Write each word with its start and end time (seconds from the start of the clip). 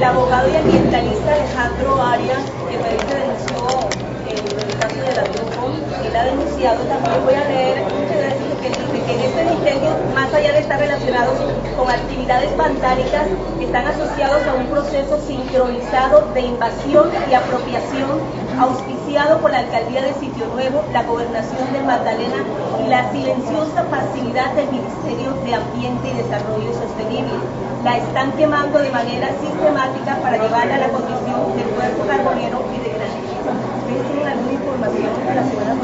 el 0.00 0.04
abogado 0.04 0.48
y 0.48 0.56
ambientalista 0.56 1.34
Alejandro 1.34 2.02
Arias, 2.02 2.42
que 2.70 2.78
me 2.78 2.88
denunció 2.88 3.90
el 4.30 4.78
caso 4.80 4.96
de 4.96 5.14
la 5.14 5.24
Biocom, 5.24 5.74
él 6.06 6.16
ha 6.16 6.24
denunciado, 6.24 6.82
también 6.84 7.22
voy 7.26 7.34
a 7.34 7.44
leer 7.44 7.84
un 7.84 8.49
que 8.60 8.68
en 8.68 9.20
este 9.20 9.42
incendio, 9.42 9.90
más 10.14 10.32
allá 10.34 10.52
de 10.52 10.60
estar 10.60 10.78
relacionados 10.78 11.38
con 11.76 11.88
actividades 11.88 12.54
vandálicas, 12.56 13.26
están 13.58 13.86
asociados 13.86 14.42
a 14.46 14.54
un 14.54 14.66
proceso 14.66 15.18
sincronizado 15.26 16.28
de 16.34 16.40
invasión 16.42 17.08
y 17.30 17.34
apropiación 17.34 18.20
auspiciado 18.60 19.38
por 19.38 19.50
la 19.50 19.60
alcaldía 19.60 20.02
de 20.02 20.12
Sitio 20.14 20.46
Nuevo, 20.52 20.84
la 20.92 21.02
gobernación 21.04 21.72
de 21.72 21.80
Magdalena 21.80 22.44
y 22.84 22.88
la 22.88 23.10
silenciosa 23.10 23.84
pasividad 23.88 24.52
del 24.52 24.68
Ministerio 24.70 25.32
de 25.44 25.54
Ambiente 25.54 26.08
y 26.10 26.16
Desarrollo 26.22 26.72
Sostenible. 26.74 27.40
La 27.82 27.96
están 27.96 28.32
quemando 28.32 28.78
de 28.78 28.90
manera 28.90 29.28
sistemática 29.40 30.16
para 30.20 30.36
llevarla 30.36 30.74
a 30.74 30.78
la 30.78 30.88
condición 30.88 31.56
de 31.56 31.62
cuerpo 31.62 32.04
carbonero 32.06 32.62
y 32.76 32.84
de 32.84 32.90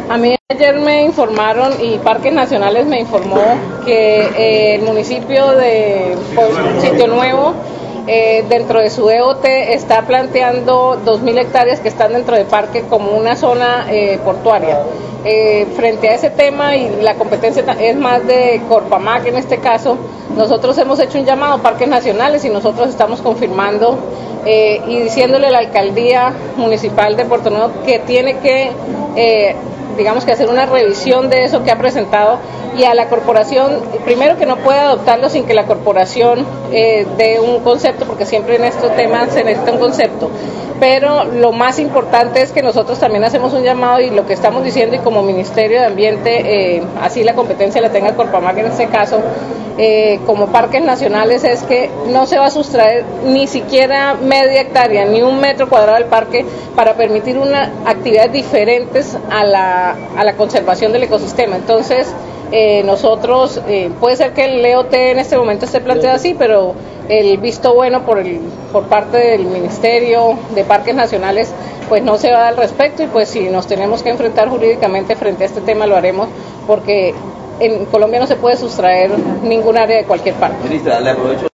a 0.08 0.18
mí 0.18 0.36
me 0.74 1.02
informaron 1.04 1.72
y 1.80 1.98
Parques 1.98 2.32
Nacionales 2.32 2.86
me 2.86 2.98
informó 2.98 3.40
que 3.84 4.18
eh, 4.18 4.74
el 4.74 4.82
municipio 4.82 5.52
de 5.52 6.16
Sitio 6.80 7.06
Nuevo 7.06 7.54
eh, 8.08 8.44
dentro 8.48 8.80
de 8.80 8.90
su 8.90 9.08
EOT 9.08 9.44
está 9.44 10.02
planteando 10.02 11.00
2.000 11.04 11.40
hectáreas 11.40 11.80
que 11.80 11.88
están 11.88 12.12
dentro 12.12 12.36
del 12.36 12.46
parque 12.46 12.82
como 12.88 13.12
una 13.12 13.36
zona 13.36 13.86
eh, 13.90 14.18
portuaria. 14.24 14.80
frente 15.76 16.08
a 16.08 16.14
ese 16.14 16.30
tema 16.30 16.76
y 16.76 17.02
la 17.02 17.14
competencia 17.14 17.64
es 17.80 17.96
más 17.96 18.26
de 18.26 18.60
Corpamac 18.68 19.26
en 19.26 19.36
este 19.36 19.58
caso, 19.58 19.96
nosotros 20.36 20.78
hemos 20.78 21.00
hecho 21.00 21.18
un 21.18 21.24
llamado 21.24 21.54
a 21.54 21.58
parques 21.58 21.88
nacionales 21.88 22.44
y 22.44 22.48
nosotros 22.48 22.88
estamos 22.88 23.20
confirmando 23.20 23.98
y 24.46 25.00
diciéndole 25.00 25.48
a 25.48 25.50
la 25.50 25.58
alcaldía 25.58 26.32
municipal 26.56 27.16
de 27.16 27.24
Puerto 27.24 27.50
Nuevo 27.50 27.72
que 27.84 27.98
tiene 27.98 28.38
que, 28.38 28.70
digamos 29.96 30.24
que 30.24 30.32
hacer 30.32 30.48
una 30.48 30.66
revisión 30.66 31.30
de 31.30 31.44
eso 31.44 31.62
que 31.62 31.70
ha 31.70 31.78
presentado 31.78 32.38
y 32.76 32.84
a 32.84 32.94
la 32.94 33.08
corporación, 33.08 33.80
primero 34.04 34.36
que 34.36 34.46
no 34.46 34.56
puede 34.56 34.78
adoptarlo 34.78 35.28
sin 35.28 35.44
que 35.44 35.54
la 35.54 35.64
corporación 35.64 36.46
eh, 36.72 37.06
dé 37.16 37.40
un 37.40 37.60
concepto, 37.60 38.04
porque 38.04 38.26
siempre 38.26 38.56
en 38.56 38.64
estos 38.64 38.94
temas 38.96 39.32
se 39.32 39.44
necesita 39.44 39.72
un 39.72 39.78
concepto. 39.78 40.30
Pero 40.78 41.24
lo 41.24 41.52
más 41.52 41.78
importante 41.78 42.42
es 42.42 42.52
que 42.52 42.62
nosotros 42.62 42.98
también 42.98 43.24
hacemos 43.24 43.54
un 43.54 43.62
llamado 43.62 44.00
y 44.00 44.10
lo 44.10 44.26
que 44.26 44.34
estamos 44.34 44.62
diciendo 44.62 44.96
y 44.96 44.98
como 44.98 45.22
Ministerio 45.22 45.80
de 45.80 45.86
Ambiente, 45.86 46.76
eh, 46.76 46.82
así 47.00 47.24
la 47.24 47.34
competencia 47.34 47.80
la 47.80 47.90
tenga 47.90 48.14
Corpamac 48.14 48.58
en 48.58 48.66
este 48.66 48.88
caso, 48.88 49.20
eh, 49.78 50.20
como 50.24 50.46
parques 50.46 50.82
nacionales 50.82 51.44
es 51.44 51.62
que 51.62 51.90
no 52.08 52.26
se 52.26 52.38
va 52.38 52.46
a 52.46 52.50
sustraer 52.50 53.04
ni 53.26 53.46
siquiera 53.46 54.14
media 54.14 54.62
hectárea 54.62 55.04
ni 55.04 55.20
un 55.20 55.38
metro 55.38 55.68
cuadrado 55.68 55.98
del 55.98 56.06
parque 56.06 56.46
para 56.74 56.94
permitir 56.94 57.36
una 57.36 57.70
actividades 57.84 58.32
diferentes 58.32 59.18
a 59.30 59.44
la, 59.44 59.85
a 59.90 60.24
la 60.24 60.36
conservación 60.36 60.92
del 60.92 61.04
ecosistema. 61.04 61.56
Entonces, 61.56 62.12
eh, 62.52 62.82
nosotros, 62.84 63.60
puede 64.00 64.16
ser 64.16 64.32
que 64.32 64.44
el 64.44 64.64
EOT 64.64 64.94
en 64.94 65.18
este 65.18 65.36
momento 65.36 65.64
esté 65.64 65.80
planteado 65.80 66.16
así, 66.16 66.34
pero 66.38 66.74
el 67.08 67.38
visto 67.38 67.74
bueno 67.74 68.02
por, 68.02 68.18
el, 68.18 68.40
por 68.72 68.84
parte 68.84 69.18
del 69.18 69.46
Ministerio 69.46 70.38
de 70.54 70.64
Parques 70.64 70.94
Nacionales 70.94 71.52
pues 71.88 72.02
no 72.02 72.18
se 72.18 72.32
va 72.32 72.48
al 72.48 72.56
respecto 72.56 73.02
y 73.02 73.06
pues 73.06 73.28
si 73.28 73.48
nos 73.48 73.66
tenemos 73.66 74.02
que 74.02 74.10
enfrentar 74.10 74.48
jurídicamente 74.48 75.14
frente 75.14 75.44
a 75.44 75.46
este 75.46 75.60
tema 75.60 75.86
lo 75.86 75.96
haremos 75.96 76.28
porque 76.66 77.14
en 77.60 77.86
Colombia 77.86 78.20
no 78.20 78.26
se 78.26 78.36
puede 78.36 78.56
sustraer 78.56 79.10
ningún 79.42 79.78
área 79.78 79.96
de 79.96 80.04
cualquier 80.04 80.34
parte. 80.34 80.56
Ministra, 80.64 81.00
le 81.00 81.10
aprovecho 81.10 81.44